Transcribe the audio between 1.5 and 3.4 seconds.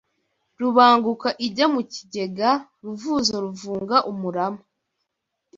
mu kigega ruvuzo